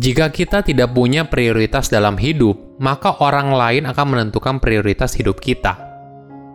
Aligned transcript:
Jika 0.00 0.32
kita 0.32 0.64
tidak 0.64 0.96
punya 0.96 1.28
prioritas 1.28 1.92
dalam 1.92 2.16
hidup, 2.16 2.56
maka 2.80 3.20
orang 3.20 3.52
lain 3.52 3.84
akan 3.84 4.06
menentukan 4.16 4.56
prioritas 4.56 5.12
hidup 5.12 5.36
kita. 5.44 5.76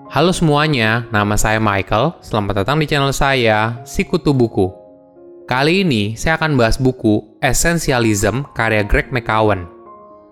Halo 0.10 0.34
semuanya, 0.34 1.06
nama 1.14 1.38
saya 1.38 1.62
Michael. 1.62 2.18
Selamat 2.26 2.66
datang 2.66 2.82
di 2.82 2.90
channel 2.90 3.14
saya, 3.14 3.86
Sikutu 3.86 4.34
Buku. 4.34 4.74
Kali 5.46 5.86
ini 5.86 6.18
saya 6.18 6.42
akan 6.42 6.58
bahas 6.58 6.82
buku 6.82 7.38
Essentialism 7.38 8.50
karya 8.58 8.82
Greg 8.82 9.14
McCowan. 9.14 9.70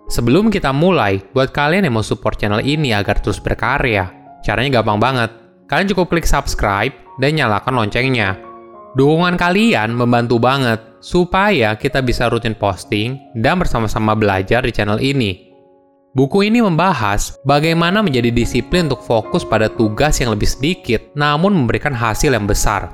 Sebelum 0.10 0.50
kita 0.50 0.74
mulai, 0.74 1.22
buat 1.38 1.54
kalian 1.54 1.86
yang 1.86 1.94
mau 1.94 2.02
support 2.02 2.42
channel 2.42 2.66
ini 2.66 2.98
agar 2.98 3.22
terus 3.22 3.38
berkarya, 3.38 4.10
caranya 4.42 4.82
gampang 4.82 4.98
banget. 4.98 5.30
Kalian 5.70 5.94
cukup 5.94 6.18
klik 6.18 6.26
subscribe 6.26 6.98
dan 7.22 7.38
nyalakan 7.38 7.78
loncengnya. 7.78 8.42
Dukungan 8.98 9.38
kalian 9.38 9.94
membantu 9.94 10.42
banget 10.42 10.93
supaya 11.04 11.76
kita 11.76 12.00
bisa 12.00 12.32
rutin 12.32 12.56
posting 12.56 13.20
dan 13.36 13.60
bersama-sama 13.60 14.16
belajar 14.16 14.64
di 14.64 14.72
channel 14.72 15.04
ini. 15.04 15.52
Buku 16.16 16.48
ini 16.48 16.64
membahas 16.64 17.36
bagaimana 17.44 18.00
menjadi 18.00 18.32
disiplin 18.32 18.88
untuk 18.88 19.04
fokus 19.04 19.44
pada 19.44 19.68
tugas 19.68 20.24
yang 20.24 20.32
lebih 20.32 20.48
sedikit 20.48 21.04
namun 21.12 21.52
memberikan 21.52 21.92
hasil 21.92 22.32
yang 22.32 22.48
besar. 22.48 22.88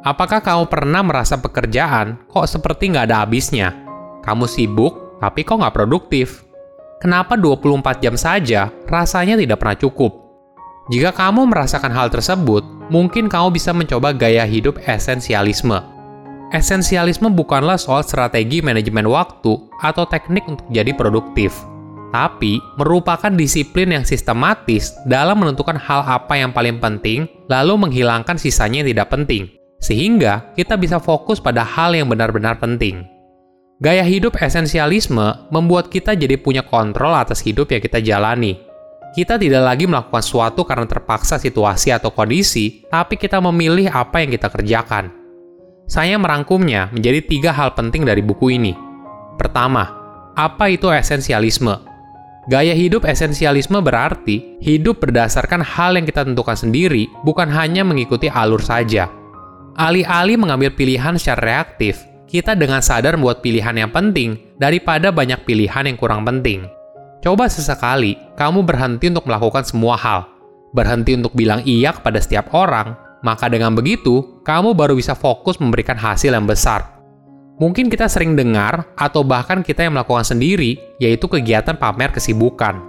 Apakah 0.00 0.40
kamu 0.40 0.72
pernah 0.72 1.04
merasa 1.04 1.36
pekerjaan 1.36 2.24
kok 2.32 2.48
seperti 2.48 2.96
nggak 2.96 3.12
ada 3.12 3.28
habisnya? 3.28 3.76
Kamu 4.24 4.48
sibuk, 4.48 5.20
tapi 5.20 5.44
kok 5.44 5.60
nggak 5.60 5.76
produktif? 5.76 6.48
Kenapa 7.04 7.36
24 7.36 8.00
jam 8.00 8.16
saja 8.16 8.72
rasanya 8.88 9.36
tidak 9.36 9.60
pernah 9.60 9.76
cukup? 9.76 10.12
Jika 10.88 11.12
kamu 11.12 11.52
merasakan 11.52 11.92
hal 11.92 12.08
tersebut, 12.08 12.64
mungkin 12.88 13.28
kamu 13.28 13.52
bisa 13.52 13.76
mencoba 13.76 14.16
gaya 14.16 14.48
hidup 14.48 14.80
esensialisme 14.88 15.89
Esensialisme 16.50 17.30
bukanlah 17.30 17.78
soal 17.78 18.02
strategi 18.02 18.58
manajemen 18.58 19.06
waktu 19.06 19.54
atau 19.78 20.02
teknik 20.02 20.50
untuk 20.50 20.66
jadi 20.74 20.90
produktif, 20.90 21.54
tapi 22.10 22.58
merupakan 22.74 23.30
disiplin 23.30 23.94
yang 23.94 24.02
sistematis 24.02 24.98
dalam 25.06 25.38
menentukan 25.38 25.78
hal 25.78 26.02
apa 26.02 26.42
yang 26.42 26.50
paling 26.50 26.82
penting, 26.82 27.30
lalu 27.46 27.86
menghilangkan 27.86 28.34
sisanya 28.34 28.82
yang 28.82 28.90
tidak 28.90 29.14
penting, 29.14 29.46
sehingga 29.78 30.50
kita 30.58 30.74
bisa 30.74 30.98
fokus 30.98 31.38
pada 31.38 31.62
hal 31.62 31.94
yang 31.94 32.10
benar-benar 32.10 32.58
penting. 32.58 33.06
Gaya 33.78 34.02
hidup 34.02 34.34
esensialisme 34.42 35.54
membuat 35.54 35.86
kita 35.86 36.18
jadi 36.18 36.34
punya 36.34 36.66
kontrol 36.66 37.14
atas 37.14 37.46
hidup 37.46 37.70
yang 37.70 37.78
kita 37.78 38.02
jalani. 38.02 38.58
Kita 39.14 39.38
tidak 39.38 39.62
lagi 39.70 39.86
melakukan 39.86 40.18
sesuatu 40.18 40.66
karena 40.66 40.90
terpaksa 40.90 41.38
situasi 41.38 41.94
atau 41.94 42.10
kondisi, 42.10 42.82
tapi 42.90 43.14
kita 43.14 43.38
memilih 43.38 43.86
apa 43.86 44.18
yang 44.18 44.34
kita 44.34 44.50
kerjakan 44.50 45.19
saya 45.90 46.14
merangkumnya 46.22 46.86
menjadi 46.94 47.18
tiga 47.26 47.50
hal 47.50 47.74
penting 47.74 48.06
dari 48.06 48.22
buku 48.22 48.54
ini. 48.54 48.78
Pertama, 49.34 49.90
apa 50.38 50.70
itu 50.70 50.86
esensialisme? 50.86 51.82
Gaya 52.46 52.78
hidup 52.78 53.02
esensialisme 53.02 53.82
berarti 53.82 54.62
hidup 54.62 55.02
berdasarkan 55.02 55.66
hal 55.66 55.98
yang 55.98 56.06
kita 56.06 56.22
tentukan 56.22 56.54
sendiri, 56.54 57.10
bukan 57.26 57.50
hanya 57.50 57.82
mengikuti 57.82 58.30
alur 58.30 58.62
saja. 58.62 59.10
Alih-alih 59.74 60.38
mengambil 60.38 60.70
pilihan 60.70 61.18
secara 61.18 61.42
reaktif, 61.42 61.98
kita 62.30 62.54
dengan 62.54 62.78
sadar 62.78 63.18
membuat 63.18 63.42
pilihan 63.42 63.74
yang 63.74 63.90
penting 63.90 64.38
daripada 64.62 65.10
banyak 65.10 65.42
pilihan 65.42 65.90
yang 65.90 65.98
kurang 65.98 66.22
penting. 66.22 66.70
Coba 67.18 67.50
sesekali 67.50 68.14
kamu 68.38 68.62
berhenti 68.62 69.10
untuk 69.10 69.26
melakukan 69.26 69.66
semua 69.66 69.98
hal, 69.98 70.30
berhenti 70.70 71.18
untuk 71.18 71.34
bilang 71.34 71.66
iya 71.66 71.90
kepada 71.90 72.22
setiap 72.22 72.54
orang, 72.54 72.94
maka 73.20 73.52
dengan 73.52 73.76
begitu, 73.76 74.40
kamu 74.44 74.72
baru 74.72 74.96
bisa 74.96 75.12
fokus 75.12 75.60
memberikan 75.60 75.96
hasil 75.96 76.32
yang 76.32 76.48
besar. 76.48 77.00
Mungkin 77.60 77.92
kita 77.92 78.08
sering 78.08 78.40
dengar 78.40 78.88
atau 78.96 79.20
bahkan 79.20 79.60
kita 79.60 79.84
yang 79.84 79.92
melakukan 79.92 80.24
sendiri, 80.24 80.80
yaitu 80.96 81.28
kegiatan 81.28 81.76
pamer 81.76 82.08
kesibukan. 82.08 82.80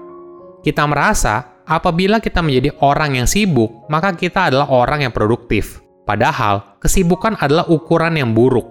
Kita 0.64 0.88
merasa 0.88 1.64
apabila 1.68 2.24
kita 2.24 2.40
menjadi 2.40 2.72
orang 2.80 3.20
yang 3.20 3.28
sibuk, 3.28 3.92
maka 3.92 4.16
kita 4.16 4.48
adalah 4.48 4.72
orang 4.72 5.04
yang 5.04 5.12
produktif. 5.12 5.84
Padahal, 6.08 6.80
kesibukan 6.80 7.36
adalah 7.44 7.68
ukuran 7.68 8.16
yang 8.16 8.32
buruk. 8.32 8.64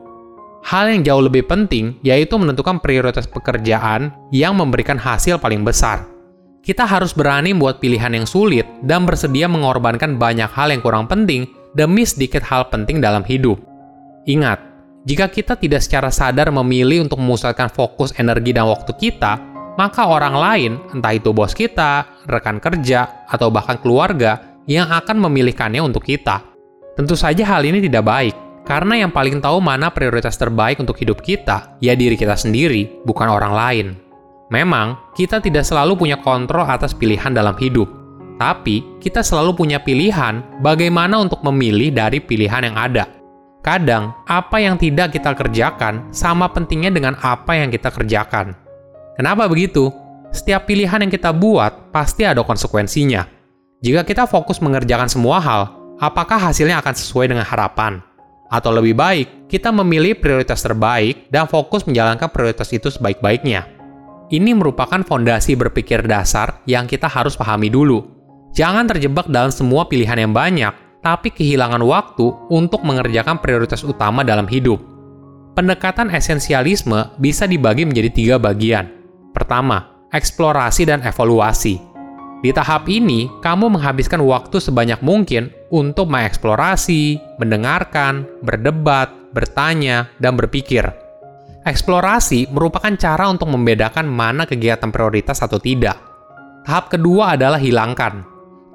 Hal 0.65 0.93
yang 0.93 1.01
jauh 1.05 1.25
lebih 1.25 1.49
penting 1.49 1.97
yaitu 2.05 2.37
menentukan 2.37 2.85
prioritas 2.85 3.25
pekerjaan 3.25 4.13
yang 4.29 4.53
memberikan 4.53 5.01
hasil 5.01 5.41
paling 5.41 5.65
besar 5.65 6.20
kita 6.61 6.85
harus 6.85 7.17
berani 7.17 7.57
membuat 7.57 7.81
pilihan 7.81 8.13
yang 8.13 8.29
sulit 8.29 8.69
dan 8.85 9.09
bersedia 9.09 9.49
mengorbankan 9.49 10.21
banyak 10.21 10.49
hal 10.53 10.69
yang 10.69 10.85
kurang 10.85 11.09
penting 11.09 11.49
demi 11.73 12.05
sedikit 12.05 12.45
hal 12.45 12.69
penting 12.69 13.01
dalam 13.01 13.25
hidup. 13.25 13.57
Ingat, 14.29 14.61
jika 15.09 15.33
kita 15.33 15.57
tidak 15.57 15.81
secara 15.81 16.13
sadar 16.13 16.53
memilih 16.53 17.09
untuk 17.09 17.17
memusatkan 17.25 17.73
fokus 17.73 18.13
energi 18.21 18.53
dan 18.53 18.69
waktu 18.69 18.93
kita, 18.93 19.41
maka 19.81 20.05
orang 20.05 20.37
lain, 20.37 20.73
entah 20.93 21.17
itu 21.17 21.33
bos 21.33 21.57
kita, 21.57 22.05
rekan 22.29 22.61
kerja, 22.61 23.25
atau 23.33 23.49
bahkan 23.49 23.81
keluarga, 23.81 24.61
yang 24.69 24.93
akan 24.93 25.25
memilihkannya 25.25 25.81
untuk 25.81 26.05
kita. 26.05 26.45
Tentu 27.01 27.17
saja 27.17 27.57
hal 27.57 27.65
ini 27.65 27.81
tidak 27.81 28.05
baik, 28.05 28.35
karena 28.69 29.01
yang 29.01 29.09
paling 29.09 29.41
tahu 29.41 29.57
mana 29.65 29.89
prioritas 29.89 30.37
terbaik 30.37 30.77
untuk 30.77 31.01
hidup 31.01 31.25
kita, 31.25 31.81
ya 31.81 31.97
diri 31.97 32.21
kita 32.21 32.37
sendiri, 32.37 33.01
bukan 33.09 33.33
orang 33.33 33.57
lain. 33.57 33.87
Memang, 34.51 34.99
kita 35.15 35.39
tidak 35.39 35.63
selalu 35.63 35.95
punya 35.95 36.19
kontrol 36.19 36.67
atas 36.67 36.91
pilihan 36.91 37.31
dalam 37.31 37.55
hidup, 37.55 37.87
tapi 38.35 38.83
kita 38.99 39.23
selalu 39.23 39.55
punya 39.55 39.79
pilihan 39.79 40.43
bagaimana 40.59 41.23
untuk 41.23 41.39
memilih 41.47 41.95
dari 41.95 42.19
pilihan 42.19 42.67
yang 42.67 42.75
ada. 42.75 43.07
Kadang, 43.63 44.11
apa 44.27 44.59
yang 44.59 44.75
tidak 44.75 45.15
kita 45.15 45.39
kerjakan 45.39 46.11
sama 46.11 46.51
pentingnya 46.51 46.91
dengan 46.91 47.15
apa 47.23 47.55
yang 47.55 47.71
kita 47.71 47.95
kerjakan. 47.95 48.57
Kenapa 49.15 49.47
begitu? 49.47 49.93
Setiap 50.35 50.67
pilihan 50.67 51.05
yang 51.07 51.13
kita 51.13 51.31
buat 51.31 51.93
pasti 51.95 52.27
ada 52.27 52.43
konsekuensinya. 52.43 53.29
Jika 53.85 54.03
kita 54.03 54.27
fokus 54.27 54.59
mengerjakan 54.59 55.07
semua 55.07 55.39
hal, 55.39 55.63
apakah 56.03 56.41
hasilnya 56.41 56.81
akan 56.83 56.95
sesuai 56.97 57.31
dengan 57.31 57.47
harapan? 57.47 58.03
Atau 58.51 58.75
lebih 58.75 58.99
baik, 58.99 59.47
kita 59.47 59.71
memilih 59.71 60.19
prioritas 60.19 60.59
terbaik 60.59 61.31
dan 61.31 61.47
fokus 61.47 61.87
menjalankan 61.87 62.27
prioritas 62.33 62.67
itu 62.75 62.91
sebaik-baiknya. 62.91 63.80
Ini 64.31 64.55
merupakan 64.55 65.03
fondasi 65.03 65.59
berpikir 65.59 66.07
dasar 66.07 66.63
yang 66.63 66.87
kita 66.87 67.11
harus 67.11 67.35
pahami 67.35 67.67
dulu. 67.67 68.07
Jangan 68.55 68.87
terjebak 68.87 69.27
dalam 69.27 69.51
semua 69.51 69.91
pilihan 69.91 70.15
yang 70.23 70.31
banyak, 70.31 70.71
tapi 71.03 71.35
kehilangan 71.35 71.83
waktu 71.83 72.31
untuk 72.47 72.87
mengerjakan 72.87 73.43
prioritas 73.43 73.83
utama 73.83 74.23
dalam 74.23 74.47
hidup. 74.47 74.79
Pendekatan 75.59 76.15
esensialisme 76.15 77.11
bisa 77.19 77.51
dibagi 77.51 77.83
menjadi 77.83 78.11
tiga 78.15 78.37
bagian. 78.39 78.87
Pertama, 79.35 80.07
eksplorasi 80.15 80.87
dan 80.87 81.03
evaluasi. 81.03 81.83
Di 82.39 82.55
tahap 82.55 82.87
ini, 82.87 83.27
kamu 83.43 83.67
menghabiskan 83.67 84.23
waktu 84.23 84.63
sebanyak 84.63 85.03
mungkin 85.03 85.51
untuk 85.75 86.07
mengeksplorasi, 86.07 87.19
mendengarkan, 87.43 88.31
berdebat, 88.47 89.11
bertanya, 89.35 90.07
dan 90.23 90.39
berpikir 90.39 91.10
Eksplorasi 91.61 92.49
merupakan 92.49 92.89
cara 92.97 93.29
untuk 93.29 93.53
membedakan 93.53 94.09
mana 94.09 94.49
kegiatan 94.49 94.89
prioritas 94.89 95.45
atau 95.45 95.61
tidak. 95.61 96.01
Tahap 96.65 96.89
kedua 96.89 97.37
adalah 97.37 97.61
hilangkan. 97.61 98.25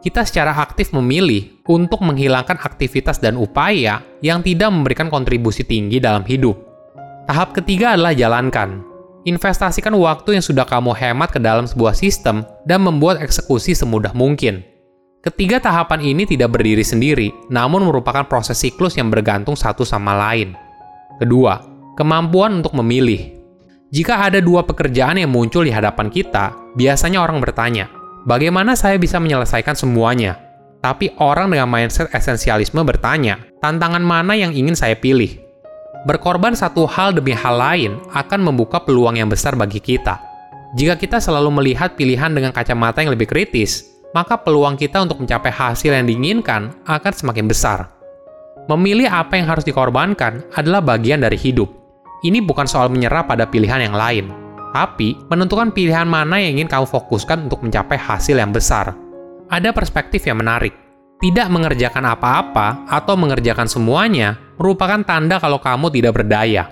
Kita 0.06 0.22
secara 0.22 0.54
aktif 0.54 0.94
memilih 0.94 1.66
untuk 1.66 2.06
menghilangkan 2.06 2.62
aktivitas 2.62 3.18
dan 3.18 3.42
upaya 3.42 4.06
yang 4.22 4.46
tidak 4.46 4.70
memberikan 4.70 5.10
kontribusi 5.10 5.66
tinggi 5.66 5.98
dalam 5.98 6.22
hidup. 6.30 6.54
Tahap 7.26 7.58
ketiga 7.58 7.98
adalah 7.98 8.14
jalankan. 8.14 8.86
Investasikan 9.26 9.98
waktu 9.98 10.38
yang 10.38 10.46
sudah 10.46 10.70
kamu 10.70 10.94
hemat 10.94 11.34
ke 11.34 11.42
dalam 11.42 11.66
sebuah 11.66 11.98
sistem 11.98 12.46
dan 12.70 12.86
membuat 12.86 13.18
eksekusi 13.18 13.74
semudah 13.74 14.14
mungkin. 14.14 14.62
Ketiga 15.26 15.58
tahapan 15.58 16.06
ini 16.06 16.30
tidak 16.30 16.54
berdiri 16.54 16.86
sendiri, 16.86 17.34
namun 17.50 17.90
merupakan 17.90 18.22
proses 18.30 18.62
siklus 18.62 18.94
yang 18.94 19.10
bergantung 19.10 19.58
satu 19.58 19.82
sama 19.82 20.14
lain. 20.14 20.54
Kedua, 21.18 21.58
Kemampuan 21.96 22.60
untuk 22.60 22.76
memilih. 22.76 23.40
Jika 23.88 24.28
ada 24.28 24.44
dua 24.44 24.68
pekerjaan 24.68 25.16
yang 25.16 25.32
muncul 25.32 25.64
di 25.64 25.72
hadapan 25.72 26.12
kita, 26.12 26.52
biasanya 26.76 27.24
orang 27.24 27.40
bertanya, 27.40 27.88
bagaimana 28.28 28.76
saya 28.76 29.00
bisa 29.00 29.16
menyelesaikan 29.16 29.80
semuanya? 29.80 30.36
Tapi 30.84 31.16
orang 31.24 31.56
dengan 31.56 31.72
mindset 31.72 32.12
esensialisme 32.12 32.84
bertanya, 32.84 33.40
tantangan 33.64 34.04
mana 34.04 34.36
yang 34.36 34.52
ingin 34.52 34.76
saya 34.76 35.00
pilih? 35.00 35.40
Berkorban 36.04 36.52
satu 36.52 36.84
hal 36.84 37.16
demi 37.16 37.32
hal 37.32 37.56
lain 37.56 37.96
akan 38.12 38.44
membuka 38.44 38.84
peluang 38.84 39.16
yang 39.16 39.32
besar 39.32 39.56
bagi 39.56 39.80
kita. 39.80 40.20
Jika 40.76 41.00
kita 41.00 41.24
selalu 41.24 41.64
melihat 41.64 41.96
pilihan 41.96 42.36
dengan 42.36 42.52
kacamata 42.52 43.08
yang 43.08 43.16
lebih 43.16 43.32
kritis, 43.32 43.88
maka 44.12 44.36
peluang 44.36 44.76
kita 44.76 45.00
untuk 45.00 45.24
mencapai 45.24 45.48
hasil 45.48 45.96
yang 45.96 46.04
diinginkan 46.04 46.76
akan 46.84 47.14
semakin 47.16 47.48
besar. 47.48 47.88
Memilih 48.68 49.08
apa 49.08 49.40
yang 49.40 49.48
harus 49.48 49.64
dikorbankan 49.64 50.44
adalah 50.60 50.84
bagian 50.84 51.24
dari 51.24 51.40
hidup 51.40 51.85
ini 52.26 52.42
bukan 52.42 52.66
soal 52.66 52.90
menyerah 52.90 53.30
pada 53.30 53.46
pilihan 53.46 53.86
yang 53.86 53.94
lain, 53.94 54.34
tapi 54.74 55.14
menentukan 55.30 55.70
pilihan 55.70 56.10
mana 56.10 56.42
yang 56.42 56.58
ingin 56.58 56.68
kamu 56.68 56.90
fokuskan 56.90 57.46
untuk 57.46 57.62
mencapai 57.62 57.96
hasil 57.96 58.42
yang 58.42 58.50
besar. 58.50 58.98
Ada 59.46 59.70
perspektif 59.70 60.26
yang 60.26 60.42
menarik. 60.42 60.74
Tidak 61.22 61.48
mengerjakan 61.48 62.12
apa-apa 62.12 62.90
atau 62.92 63.16
mengerjakan 63.16 63.70
semuanya 63.72 64.36
merupakan 64.60 65.00
tanda 65.06 65.40
kalau 65.40 65.62
kamu 65.62 65.88
tidak 65.94 66.20
berdaya. 66.20 66.68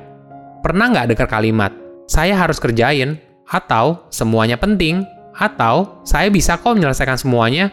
Pernah 0.60 0.92
nggak 0.92 1.08
dengar 1.16 1.28
kalimat, 1.30 1.72
saya 2.10 2.36
harus 2.36 2.60
kerjain, 2.60 3.22
atau 3.48 4.04
semuanya 4.12 4.60
penting, 4.60 5.06
atau 5.38 6.02
saya 6.04 6.28
bisa 6.28 6.60
kok 6.60 6.76
menyelesaikan 6.76 7.16
semuanya. 7.16 7.72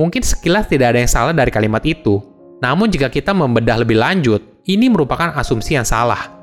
Mungkin 0.00 0.24
sekilas 0.24 0.66
tidak 0.66 0.96
ada 0.96 0.98
yang 1.04 1.12
salah 1.12 1.34
dari 1.36 1.52
kalimat 1.52 1.84
itu, 1.84 2.18
namun 2.58 2.88
jika 2.90 3.12
kita 3.12 3.36
membedah 3.36 3.84
lebih 3.84 4.00
lanjut, 4.00 4.40
ini 4.66 4.88
merupakan 4.88 5.30
asumsi 5.36 5.76
yang 5.76 5.86
salah. 5.86 6.39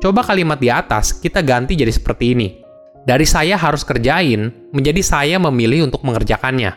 Coba 0.00 0.24
kalimat 0.24 0.56
di 0.56 0.72
atas 0.72 1.12
kita 1.12 1.44
ganti 1.44 1.76
jadi 1.76 1.92
seperti 1.92 2.32
ini. 2.32 2.48
Dari 3.04 3.28
saya 3.28 3.60
harus 3.60 3.84
kerjain, 3.84 4.72
menjadi 4.72 5.04
saya 5.04 5.36
memilih 5.36 5.92
untuk 5.92 6.00
mengerjakannya. 6.08 6.72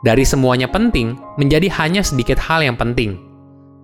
Dari 0.00 0.24
semuanya 0.24 0.72
penting, 0.72 1.12
menjadi 1.36 1.68
hanya 1.80 2.00
sedikit 2.00 2.40
hal 2.40 2.64
yang 2.64 2.80
penting. 2.80 3.20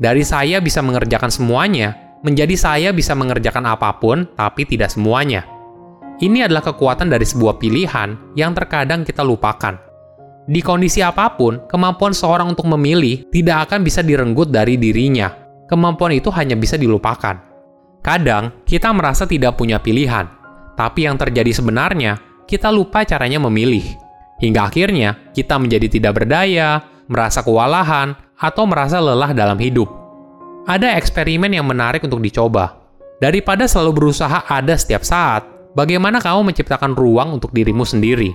Dari 0.00 0.24
saya 0.24 0.64
bisa 0.64 0.80
mengerjakan 0.80 1.28
semuanya, 1.28 2.16
menjadi 2.24 2.56
saya 2.56 2.88
bisa 2.96 3.12
mengerjakan 3.12 3.68
apa 3.68 4.00
pun, 4.00 4.24
tapi 4.32 4.64
tidak 4.64 4.88
semuanya. 4.88 5.44
Ini 6.20 6.48
adalah 6.48 6.64
kekuatan 6.72 7.12
dari 7.12 7.28
sebuah 7.28 7.60
pilihan 7.60 8.32
yang 8.32 8.56
terkadang 8.56 9.04
kita 9.04 9.20
lupakan. 9.20 9.76
Di 10.48 10.64
kondisi 10.64 11.04
apa 11.04 11.36
pun, 11.36 11.68
kemampuan 11.68 12.16
seorang 12.16 12.48
untuk 12.56 12.64
memilih 12.64 13.28
tidak 13.28 13.68
akan 13.68 13.84
bisa 13.84 14.00
direnggut 14.00 14.48
dari 14.48 14.80
dirinya. 14.80 15.28
Kemampuan 15.68 16.16
itu 16.16 16.32
hanya 16.32 16.56
bisa 16.56 16.80
dilupakan. 16.80 17.49
Kadang, 18.00 18.64
kita 18.64 18.90
merasa 18.96 19.28
tidak 19.28 19.60
punya 19.60 19.76
pilihan, 19.76 20.24
tapi 20.76 21.04
yang 21.04 21.20
terjadi 21.20 21.52
sebenarnya, 21.52 22.16
kita 22.48 22.72
lupa 22.72 23.04
caranya 23.04 23.36
memilih. 23.38 23.84
Hingga 24.40 24.72
akhirnya, 24.72 25.16
kita 25.36 25.60
menjadi 25.60 25.86
tidak 25.86 26.24
berdaya, 26.24 26.80
merasa 27.12 27.44
kewalahan, 27.44 28.16
atau 28.40 28.64
merasa 28.64 28.96
lelah 28.98 29.36
dalam 29.36 29.60
hidup. 29.60 29.88
Ada 30.64 30.96
eksperimen 30.96 31.52
yang 31.52 31.68
menarik 31.68 32.00
untuk 32.00 32.24
dicoba. 32.24 32.80
Daripada 33.20 33.68
selalu 33.68 33.92
berusaha 34.00 34.48
ada 34.48 34.72
setiap 34.80 35.04
saat, 35.04 35.44
Bagaimana 35.70 36.18
kamu 36.18 36.50
menciptakan 36.50 36.98
ruang 36.98 37.38
untuk 37.38 37.54
dirimu 37.54 37.86
sendiri? 37.86 38.34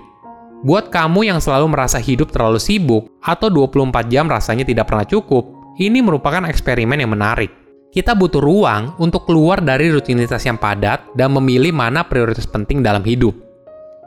Buat 0.64 0.88
kamu 0.88 1.28
yang 1.36 1.44
selalu 1.44 1.68
merasa 1.68 2.00
hidup 2.00 2.32
terlalu 2.32 2.64
sibuk 2.64 3.12
atau 3.20 3.52
24 3.52 4.08
jam 4.08 4.24
rasanya 4.32 4.64
tidak 4.64 4.88
pernah 4.88 5.04
cukup, 5.04 5.76
ini 5.76 6.00
merupakan 6.00 6.48
eksperimen 6.48 6.96
yang 6.96 7.12
menarik. 7.12 7.52
Kita 7.96 8.12
butuh 8.12 8.44
ruang 8.44 9.00
untuk 9.00 9.24
keluar 9.24 9.64
dari 9.64 9.88
rutinitas 9.88 10.44
yang 10.44 10.60
padat 10.60 11.16
dan 11.16 11.32
memilih 11.32 11.72
mana 11.72 12.04
prioritas 12.04 12.44
penting 12.44 12.84
dalam 12.84 13.00
hidup. 13.08 13.32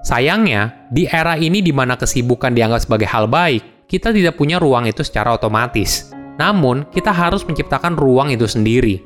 Sayangnya, 0.05 0.85
di 0.93 1.09
era 1.09 1.41
ini 1.41 1.65
di 1.65 1.73
mana 1.73 1.97
kesibukan 1.97 2.53
dianggap 2.53 2.85
sebagai 2.85 3.09
hal 3.09 3.25
baik, 3.33 3.89
kita 3.89 4.13
tidak 4.13 4.37
punya 4.37 4.61
ruang 4.61 4.85
itu 4.85 5.01
secara 5.01 5.33
otomatis. 5.33 6.13
Namun, 6.37 6.85
kita 6.93 7.09
harus 7.09 7.49
menciptakan 7.49 7.97
ruang 7.97 8.29
itu 8.29 8.45
sendiri. 8.45 9.01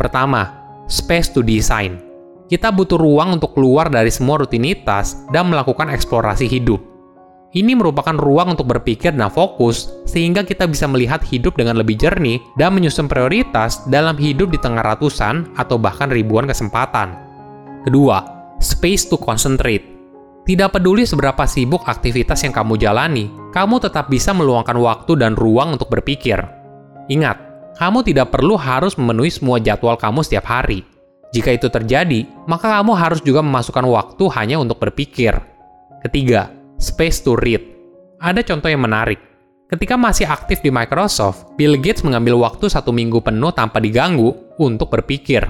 Pertama, 0.00 0.48
space 0.88 1.36
to 1.36 1.44
design 1.44 2.06
kita 2.46 2.70
butuh 2.70 2.94
ruang 2.94 3.42
untuk 3.42 3.58
keluar 3.58 3.90
dari 3.90 4.06
semua 4.06 4.38
rutinitas 4.38 5.18
dan 5.34 5.50
melakukan 5.50 5.90
eksplorasi 5.90 6.46
hidup. 6.46 6.78
Ini 7.56 7.72
merupakan 7.72 8.12
ruang 8.12 8.52
untuk 8.52 8.68
berpikir 8.68 9.16
dan 9.16 9.32
fokus, 9.32 9.88
sehingga 10.04 10.44
kita 10.44 10.68
bisa 10.68 10.84
melihat 10.84 11.24
hidup 11.24 11.56
dengan 11.56 11.80
lebih 11.80 11.96
jernih 11.96 12.36
dan 12.60 12.76
menyusun 12.76 13.08
prioritas 13.08 13.80
dalam 13.88 14.12
hidup 14.20 14.52
di 14.52 14.60
tengah 14.60 14.84
ratusan 14.84 15.56
atau 15.56 15.80
bahkan 15.80 16.12
ribuan 16.12 16.44
kesempatan. 16.44 17.16
Kedua, 17.88 18.20
space 18.60 19.08
to 19.08 19.16
concentrate. 19.16 19.88
Tidak 20.44 20.68
peduli 20.68 21.08
seberapa 21.08 21.48
sibuk 21.48 21.88
aktivitas 21.88 22.44
yang 22.44 22.52
kamu 22.52 22.76
jalani, 22.76 23.32
kamu 23.56 23.80
tetap 23.80 24.12
bisa 24.12 24.36
meluangkan 24.36 24.76
waktu 24.76 25.16
dan 25.16 25.32
ruang 25.32 25.80
untuk 25.80 25.88
berpikir. 25.88 26.36
Ingat, 27.08 27.40
kamu 27.80 28.04
tidak 28.04 28.36
perlu 28.36 28.60
harus 28.60 29.00
memenuhi 29.00 29.32
semua 29.32 29.56
jadwal 29.56 29.96
kamu 29.96 30.20
setiap 30.20 30.44
hari 30.44 30.84
jika 31.36 31.52
itu 31.52 31.68
terjadi, 31.68 32.24
maka 32.48 32.80
kamu 32.80 32.96
harus 32.96 33.20
juga 33.20 33.44
memasukkan 33.44 33.84
waktu 33.84 34.24
hanya 34.40 34.56
untuk 34.56 34.80
berpikir. 34.80 35.36
Ketiga, 36.00 36.48
space 36.76 37.24
to 37.24 37.36
read. 37.40 37.62
Ada 38.20 38.40
contoh 38.44 38.68
yang 38.68 38.84
menarik. 38.84 39.20
Ketika 39.66 39.98
masih 39.98 40.30
aktif 40.30 40.62
di 40.62 40.70
Microsoft, 40.70 41.58
Bill 41.58 41.74
Gates 41.74 42.06
mengambil 42.06 42.38
waktu 42.38 42.70
satu 42.70 42.94
minggu 42.94 43.18
penuh 43.18 43.50
tanpa 43.50 43.82
diganggu 43.82 44.30
untuk 44.62 44.94
berpikir. 44.94 45.42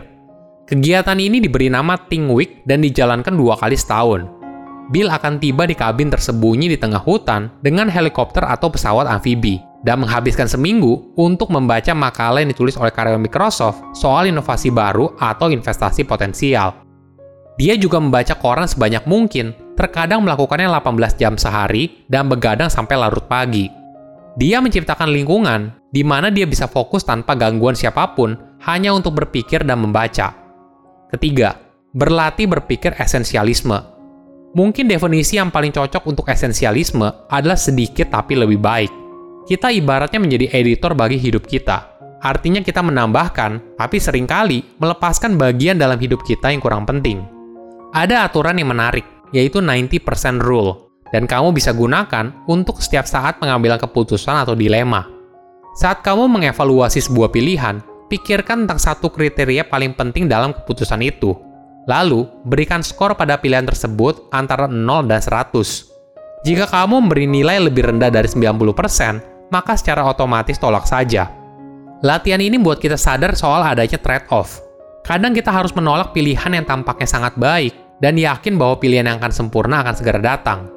Kegiatan 0.66 1.20
ini 1.20 1.38
diberi 1.38 1.68
nama 1.68 1.94
Think 1.94 2.32
Week 2.32 2.52
dan 2.64 2.82
dijalankan 2.82 3.36
dua 3.36 3.54
kali 3.60 3.76
setahun. 3.76 4.26
Bill 4.90 5.10
akan 5.10 5.42
tiba 5.42 5.66
di 5.66 5.74
kabin 5.74 6.08
tersembunyi 6.08 6.72
di 6.72 6.78
tengah 6.78 7.02
hutan 7.02 7.50
dengan 7.60 7.90
helikopter 7.90 8.46
atau 8.46 8.70
pesawat 8.70 9.06
amfibi 9.10 9.58
dan 9.82 10.02
menghabiskan 10.02 10.50
seminggu 10.50 11.14
untuk 11.18 11.50
membaca 11.54 11.94
makalah 11.94 12.42
yang 12.42 12.50
ditulis 12.50 12.74
oleh 12.78 12.90
karyawan 12.90 13.22
Microsoft 13.22 13.82
soal 13.94 14.26
inovasi 14.30 14.74
baru 14.74 15.14
atau 15.18 15.50
investasi 15.50 16.02
potensial. 16.06 16.74
Dia 17.58 17.74
juga 17.78 18.02
membaca 18.02 18.34
koran 18.34 18.66
sebanyak 18.66 19.06
mungkin, 19.06 19.54
terkadang 19.76 20.24
melakukannya 20.24 20.66
18 20.72 21.20
jam 21.20 21.34
sehari 21.36 22.02
dan 22.10 22.26
begadang 22.26 22.72
sampai 22.72 22.96
larut 22.96 23.28
pagi. 23.28 23.68
Dia 24.36 24.64
menciptakan 24.64 25.12
lingkungan 25.12 25.76
di 25.92 26.02
mana 26.04 26.32
dia 26.32 26.44
bisa 26.48 26.66
fokus 26.66 27.04
tanpa 27.04 27.36
gangguan 27.36 27.76
siapa 27.76 28.16
pun 28.16 28.36
hanya 28.64 28.92
untuk 28.92 29.16
berpikir 29.16 29.64
dan 29.64 29.80
membaca. 29.80 30.32
Ketiga, 31.12 31.56
berlatih 31.92 32.48
berpikir 32.48 32.96
esensialisme. 32.96 33.94
Mungkin 34.56 34.88
definisi 34.88 35.36
yang 35.36 35.52
paling 35.52 35.72
cocok 35.72 36.08
untuk 36.08 36.26
esensialisme 36.32 37.28
adalah 37.28 37.60
sedikit 37.60 38.08
tapi 38.08 38.36
lebih 38.36 38.56
baik 38.56 39.06
kita 39.46 39.70
ibaratnya 39.70 40.18
menjadi 40.18 40.50
editor 40.58 40.98
bagi 40.98 41.22
hidup 41.22 41.46
kita. 41.46 41.94
Artinya 42.18 42.58
kita 42.66 42.82
menambahkan, 42.82 43.78
tapi 43.78 44.02
sering 44.02 44.26
kali 44.26 44.66
melepaskan 44.82 45.38
bagian 45.38 45.78
dalam 45.78 46.02
hidup 46.02 46.26
kita 46.26 46.50
yang 46.50 46.58
kurang 46.58 46.82
penting. 46.82 47.22
Ada 47.94 48.26
aturan 48.26 48.58
yang 48.58 48.74
menarik, 48.74 49.06
yaitu 49.34 49.62
90% 49.62 50.42
rule, 50.42 50.86
dan 51.14 51.26
kamu 51.26 51.54
bisa 51.54 51.70
gunakan 51.70 52.34
untuk 52.50 52.82
setiap 52.82 53.06
saat 53.06 53.38
pengambilan 53.38 53.78
keputusan 53.78 54.42
atau 54.46 54.58
dilema. 54.58 55.06
Saat 55.76 56.00
kamu 56.02 56.26
mengevaluasi 56.28 57.04
sebuah 57.04 57.30
pilihan, 57.30 57.84
pikirkan 58.08 58.64
tentang 58.64 58.80
satu 58.80 59.12
kriteria 59.12 59.68
paling 59.68 59.92
penting 59.92 60.26
dalam 60.26 60.56
keputusan 60.56 61.04
itu. 61.04 61.36
Lalu, 61.86 62.26
berikan 62.42 62.82
skor 62.82 63.14
pada 63.14 63.38
pilihan 63.38 63.62
tersebut 63.62 64.32
antara 64.34 64.66
0 64.66 65.06
dan 65.06 65.22
100. 65.22 66.42
Jika 66.42 66.66
kamu 66.66 67.06
memberi 67.06 67.30
nilai 67.30 67.62
lebih 67.62 67.86
rendah 67.92 68.10
dari 68.10 68.26
90%, 68.26 69.52
maka 69.54 69.78
secara 69.78 70.02
otomatis 70.02 70.58
tolak 70.58 70.82
saja. 70.88 71.30
Latihan 72.02 72.42
ini 72.42 72.58
buat 72.58 72.82
kita 72.82 72.98
sadar 72.98 73.38
soal 73.38 73.62
adanya 73.62 73.96
trade-off. 73.96 74.58
Kadang 75.06 75.30
kita 75.30 75.54
harus 75.54 75.70
menolak 75.70 76.10
pilihan 76.10 76.50
yang 76.50 76.66
tampaknya 76.66 77.06
sangat 77.06 77.38
baik 77.38 77.85
dan 78.00 78.20
yakin 78.20 78.60
bahwa 78.60 78.76
pilihan 78.76 79.08
yang 79.08 79.18
akan 79.22 79.32
sempurna 79.32 79.80
akan 79.84 79.94
segera 79.96 80.20
datang. 80.20 80.68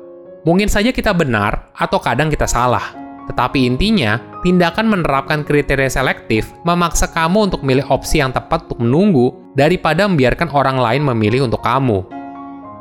Mungkin 0.48 0.72
saja 0.72 0.96
kita 0.96 1.12
benar 1.12 1.72
atau 1.76 2.00
kadang 2.00 2.32
kita 2.32 2.48
salah. 2.48 2.96
Tetapi 3.30 3.70
intinya, 3.70 4.18
tindakan 4.42 4.90
menerapkan 4.90 5.46
kriteria 5.46 5.92
selektif 5.92 6.50
memaksa 6.66 7.12
kamu 7.14 7.52
untuk 7.52 7.62
memilih 7.62 7.86
opsi 7.94 8.18
yang 8.24 8.34
tepat 8.34 8.66
untuk 8.66 8.82
menunggu 8.82 9.38
daripada 9.54 10.10
membiarkan 10.10 10.50
orang 10.50 10.82
lain 10.82 11.06
memilih 11.06 11.46
untuk 11.46 11.62
kamu. 11.62 12.02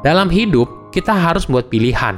Dalam 0.01 0.33
hidup, 0.33 0.89
kita 0.89 1.13
harus 1.13 1.45
buat 1.45 1.69
pilihan. 1.69 2.17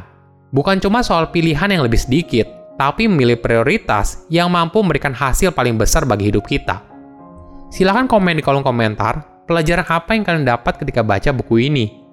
Bukan 0.55 0.79
cuma 0.79 1.03
soal 1.03 1.35
pilihan 1.35 1.75
yang 1.75 1.83
lebih 1.83 1.99
sedikit, 1.99 2.47
tapi 2.79 3.11
memilih 3.11 3.43
prioritas 3.43 4.25
yang 4.31 4.49
mampu 4.49 4.79
memberikan 4.79 5.13
hasil 5.13 5.51
paling 5.51 5.75
besar 5.75 6.07
bagi 6.07 6.31
hidup 6.31 6.47
kita. 6.47 6.87
Silahkan 7.71 8.07
komen 8.07 8.39
di 8.39 8.43
kolom 8.43 8.63
komentar 8.63 9.45
pelajaran 9.51 9.87
apa 9.91 10.15
yang 10.15 10.23
kalian 10.23 10.47
dapat 10.47 10.79
ketika 10.79 11.03
baca 11.03 11.31
buku 11.35 11.67
ini. 11.67 12.00